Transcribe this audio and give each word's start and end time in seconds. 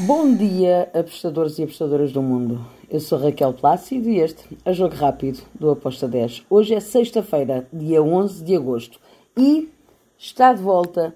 Bom 0.00 0.34
dia, 0.34 0.90
apostadores 0.92 1.56
e 1.56 1.62
apostadoras 1.62 2.10
do 2.10 2.20
mundo. 2.20 2.66
Eu 2.90 2.98
sou 2.98 3.16
Raquel 3.16 3.52
Plácido 3.52 4.10
e 4.10 4.18
este 4.18 4.58
é 4.64 4.72
o 4.72 4.74
Jogo 4.74 4.96
Rápido 4.96 5.38
do 5.54 5.70
Aposta 5.70 6.08
10. 6.08 6.42
Hoje 6.50 6.74
é 6.74 6.80
sexta-feira, 6.80 7.68
dia 7.72 8.02
11 8.02 8.42
de 8.42 8.56
agosto 8.56 8.98
e 9.36 9.68
está 10.18 10.52
de 10.52 10.60
volta 10.60 11.14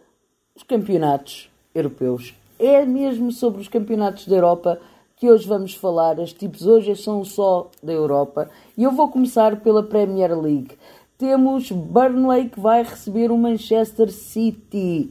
os 0.54 0.62
campeonatos 0.62 1.51
europeus. 1.75 2.33
É 2.56 2.87
mesmo 2.87 3.33
sobre 3.33 3.60
os 3.60 3.67
campeonatos 3.67 4.28
da 4.28 4.37
Europa 4.37 4.81
que 5.17 5.29
hoje 5.29 5.49
vamos 5.49 5.74
falar. 5.74 6.21
As 6.21 6.33
tipos 6.33 6.65
hoje 6.65 6.95
são 6.95 7.24
só 7.24 7.69
da 7.83 7.92
Europa 7.92 8.49
e 8.76 8.85
eu 8.85 8.92
vou 8.92 9.08
começar 9.08 9.56
pela 9.56 9.83
Premier 9.83 10.40
League. 10.40 10.79
Temos 11.19 11.72
Burnley 11.72 12.49
que 12.49 12.60
vai 12.60 12.85
receber 12.85 13.33
o 13.33 13.37
Manchester 13.37 14.13
City. 14.13 15.10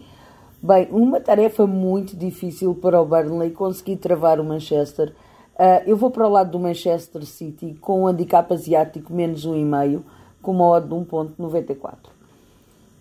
Bem, 0.62 0.88
uma 0.90 1.22
tarefa 1.22 1.68
muito 1.68 2.18
difícil 2.18 2.74
para 2.74 3.00
o 3.00 3.06
Burnley 3.06 3.52
conseguir 3.52 3.98
travar 3.98 4.40
o 4.40 4.44
Manchester. 4.44 5.14
Uh, 5.54 5.86
eu 5.86 5.96
vou 5.96 6.10
para 6.10 6.26
o 6.28 6.32
lado 6.32 6.50
do 6.50 6.60
Manchester 6.60 7.24
City 7.28 7.78
com 7.80 8.02
um 8.02 8.08
handicap 8.08 8.52
asiático 8.52 9.14
menos 9.14 9.46
1,5 9.46 10.02
com 10.42 10.52
uma 10.52 10.66
odd 10.66 10.88
de 10.88 10.96
1.94. 10.96 11.94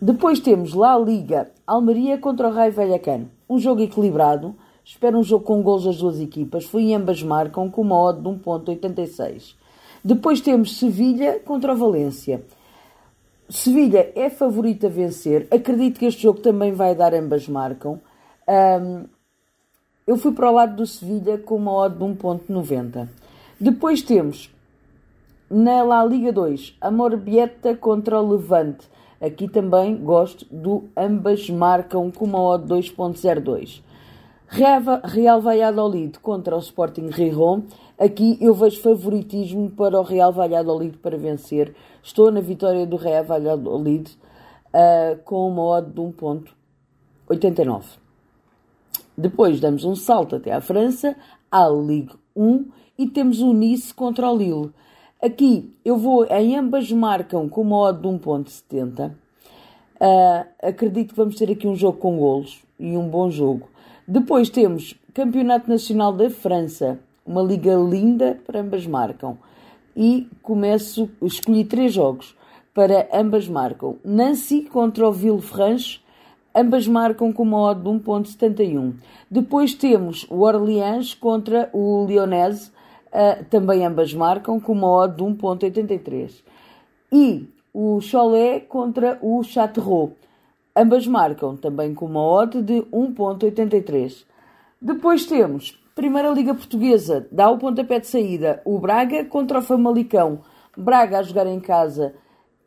Depois 0.01 0.39
temos 0.39 0.75
La 0.75 0.99
Liga, 0.99 1.51
Almeria 1.67 2.19
contra 2.19 2.49
o 2.49 2.53
Raio 2.53 2.73
Vallecano. 2.73 3.31
Um 3.49 3.59
jogo 3.59 3.81
equilibrado. 3.81 4.55
Espero 4.85 5.19
um 5.19 5.23
jogo 5.23 5.45
com 5.45 5.63
gols 5.63 5.85
das 5.85 5.97
duas 5.97 6.21
equipas. 6.21 6.67
Foi 6.67 6.93
ambas 6.93 7.23
marcam 7.23 7.71
com 7.71 7.81
uma 7.81 7.99
odd 7.99 8.21
de 8.21 8.29
1.86. 8.29 9.55
Depois 10.05 10.43
temos 10.43 10.79
Sevilha 10.79 11.41
contra 11.41 11.73
o 11.73 11.77
Valência. 11.77 12.45
Sevilha 13.49 14.13
é 14.17 14.29
favorita 14.29 14.89
a 14.89 14.91
vencer. 14.91 15.47
Acredito 15.51 16.01
que 16.01 16.07
este 16.07 16.23
jogo 16.23 16.41
também 16.41 16.73
vai 16.73 16.95
dar 16.95 17.15
ambas 17.15 17.49
marcam. 17.49 18.01
Um, 18.49 19.05
eu 20.07 20.17
fui 20.17 20.33
para 20.33 20.51
o 20.51 20.55
lado 20.55 20.77
do 20.77 20.87
Sevilha 20.87 21.39
com 21.39 21.57
uma 21.57 21.73
odd 21.73 21.97
de 21.97 22.05
1.90. 22.05 23.09
Depois 23.61 24.03
temos 24.03 24.51
na 25.49 25.83
La 25.83 26.05
Liga 26.05 26.33
2, 26.33 26.77
a 26.81 26.91
Morbieta 26.91 27.77
contra 27.77 28.21
o 28.21 28.33
Levante. 28.33 28.89
Aqui 29.21 29.49
também 29.49 29.97
gosto 29.97 30.45
do 30.51 30.85
ambas 30.97 31.49
marcam 31.49 32.11
com 32.11 32.25
uma 32.25 32.41
odd 32.43 32.67
2.02. 32.67 33.81
Real 34.49 35.41
Valladolid 35.41 36.19
contra 36.21 36.57
o 36.57 36.61
Sporting 36.61 37.09
Rijon. 37.09 37.63
Aqui 37.99 38.39
eu 38.41 38.55
vejo 38.55 38.81
favoritismo 38.81 39.71
para 39.71 39.99
o 39.99 40.03
Real 40.03 40.33
Valladolid 40.33 40.97
para 40.99 41.19
vencer. 41.19 41.75
Estou 42.03 42.31
na 42.31 42.41
vitória 42.41 42.87
do 42.87 42.97
Real 42.97 43.25
Valladolid 43.25 44.17
uh, 44.69 45.21
com 45.25 45.49
uma 45.49 45.63
odd 45.63 45.91
de 45.91 46.01
1.89. 46.01 47.85
Depois 49.19 49.59
damos 49.59 49.85
um 49.85 49.97
salto 49.97 50.37
até 50.37 50.53
à 50.53 50.61
França, 50.61 51.17
à 51.51 51.69
Ligue 51.69 52.15
1 52.37 52.67
e 52.99 53.09
temos 53.09 53.41
o 53.41 53.53
Nice 53.53 53.93
contra 53.93 54.31
o 54.31 54.37
Lille. 54.37 54.71
Aqui 55.21 55.75
eu 55.85 55.97
vou, 55.97 56.25
em 56.27 56.57
ambas 56.57 56.93
marcam 56.93 57.49
com 57.49 57.63
uma 57.63 57.79
odd 57.79 58.01
de 58.01 58.09
1.70. 58.09 59.11
Uh, 59.11 59.15
ah, 59.99 60.47
acredito 60.63 61.11
que 61.11 61.17
vamos 61.17 61.35
ter 61.35 61.51
aqui 61.51 61.67
um 61.67 61.75
jogo 61.75 61.99
com 61.99 62.17
golos 62.19 62.63
e 62.79 62.97
um 62.97 63.09
bom 63.09 63.29
jogo. 63.29 63.69
Depois 64.09 64.49
temos 64.49 64.95
Campeonato 65.13 65.69
Nacional 65.69 66.13
da 66.13 66.31
França, 66.31 67.01
uma 67.27 67.43
liga 67.43 67.75
linda 67.75 68.39
para 68.47 68.61
ambas 68.61 68.87
marcam. 68.87 69.37
E 69.97 70.29
começo, 70.43 71.11
escolhi 71.21 71.65
três 71.65 71.93
jogos 71.93 72.37
para 72.73 73.09
ambas 73.13 73.49
marcam. 73.49 73.97
Nancy 74.05 74.63
contra 74.63 75.09
o 75.09 75.13
Villefranche, 75.13 76.01
ambas 76.55 76.87
marcam 76.87 77.33
com 77.33 77.43
uma 77.43 77.59
odd 77.59 77.83
de 77.83 77.89
1.71. 77.89 78.95
Depois 79.29 79.75
temos 79.75 80.25
o 80.31 80.43
Orleans 80.43 81.13
contra 81.13 81.69
o 81.73 82.07
Lyonese, 82.07 82.71
uh, 83.09 83.45
também 83.51 83.85
ambas 83.85 84.15
marcam 84.15 84.61
com 84.61 84.71
uma 84.71 84.89
odd 84.89 85.17
de 85.17 85.25
1.83. 85.25 86.45
E 87.11 87.49
o 87.75 88.01
Cholet 88.01 88.67
contra 88.69 89.19
o 89.21 89.43
Châteauroux 89.43 90.13
Ambas 90.79 91.07
marcam 91.07 91.57
também 91.57 91.95
com 91.95 92.05
uma 92.05 92.23
odd 92.23 92.61
de 92.61 92.83
1.83. 92.93 94.27
Depois 94.79 95.25
temos 95.25 95.83
Primeira 95.95 96.29
Liga 96.29 96.55
Portuguesa, 96.55 97.27
dá 97.33 97.49
o 97.49 97.57
pontapé 97.57 97.99
de 97.99 98.07
saída, 98.07 98.61
o 98.63 98.79
Braga 98.79 99.25
contra 99.25 99.61
o 99.61 99.63
Famalicão. 99.63 100.41
Braga 100.77 101.21
a 101.21 101.23
jogar 101.23 101.47
em 101.47 101.59
casa 101.59 102.13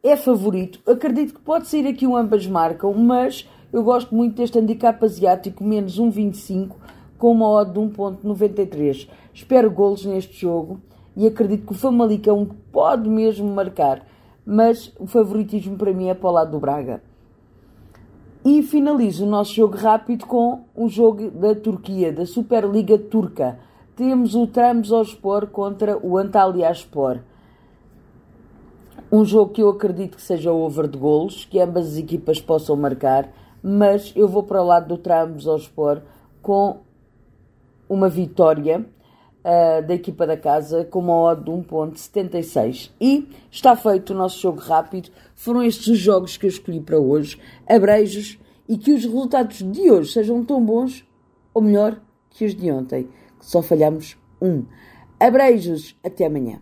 é 0.02 0.18
favorito. 0.18 0.80
Acredito 0.90 1.36
que 1.36 1.40
pode 1.40 1.68
sair 1.68 1.86
aqui 1.86 2.08
um 2.08 2.18
ambas 2.18 2.48
marcam, 2.48 2.92
mas 2.96 3.48
eu 3.72 3.84
gosto 3.84 4.16
muito 4.16 4.38
deste 4.38 4.58
handicap 4.58 5.06
asiático, 5.06 5.64
menos 5.64 6.00
1.25, 6.00 6.72
com 7.16 7.32
uma 7.32 7.48
odd 7.48 7.74
de 7.74 7.80
1.93. 7.80 9.08
Espero 9.32 9.70
golos 9.70 10.04
neste 10.04 10.36
jogo 10.42 10.82
e 11.16 11.28
acredito 11.28 11.68
que 11.68 11.74
o 11.74 11.76
Famalicão 11.76 12.50
pode 12.72 13.08
mesmo 13.08 13.54
marcar, 13.54 14.04
mas 14.44 14.92
o 14.98 15.06
favoritismo 15.06 15.78
para 15.78 15.94
mim 15.94 16.10
é 16.10 16.16
para 16.16 16.28
o 16.28 16.34
lado 16.34 16.50
do 16.50 16.60
Braga. 16.60 17.04
E 18.52 18.64
finalizo 18.64 19.26
o 19.26 19.30
nosso 19.30 19.54
jogo 19.54 19.78
rápido 19.78 20.26
com 20.26 20.62
o 20.76 20.90
jogo 20.90 21.30
da 21.30 21.54
Turquia, 21.54 22.12
da 22.12 22.26
Superliga 22.26 22.98
Turca. 22.98 23.60
Temos 23.96 24.34
o 24.34 24.48
Trabzonspor 24.48 25.46
contra 25.46 25.96
o 26.04 26.18
Antalyaspor. 26.18 27.20
Um 29.12 29.24
jogo 29.24 29.52
que 29.52 29.62
eu 29.62 29.70
acredito 29.70 30.16
que 30.16 30.24
seja 30.24 30.52
over 30.52 30.88
de 30.88 30.98
golos, 30.98 31.46
que 31.46 31.60
ambas 31.60 31.90
as 31.90 31.98
equipas 31.98 32.42
possam 32.42 32.76
marcar, 32.76 33.32
mas 33.62 34.12
eu 34.16 34.28
vou 34.28 34.42
para 34.42 34.64
o 34.64 34.66
lado 34.66 34.88
do 34.88 34.98
Trabzonspor 34.98 36.02
com 36.42 36.78
uma 37.88 38.10
vitória 38.10 38.84
uh, 39.40 39.86
da 39.86 39.94
equipa 39.94 40.26
da 40.26 40.38
casa 40.38 40.86
com 40.86 41.00
uma 41.00 41.16
odd 41.16 41.44
de 41.44 41.52
1.76. 41.52 42.92
E 43.00 43.28
está 43.52 43.76
feito 43.76 44.12
o 44.12 44.16
nosso 44.16 44.40
jogo 44.40 44.60
rápido. 44.60 45.10
Foram 45.36 45.64
estes 45.64 45.88
os 45.88 46.00
jogos 46.00 46.38
que 46.38 46.46
eu 46.46 46.50
escolhi 46.50 46.80
para 46.80 47.00
hoje. 47.00 47.40
Abreijos 47.68 48.38
e 48.68 48.78
que 48.78 48.94
os 48.94 49.04
resultados 49.04 49.58
de 49.58 49.90
hoje 49.90 50.14
sejam 50.14 50.44
tão 50.44 50.64
bons, 50.64 51.04
ou 51.54 51.62
melhor, 51.62 52.00
que 52.30 52.46
os 52.46 52.54
de 52.54 52.72
ontem, 52.72 53.10
que 53.40 53.46
só 53.46 53.62
falhamos 53.62 54.16
um. 54.42 54.64
Abreijos, 55.20 55.96
até 56.04 56.28
amanhã. 56.28 56.62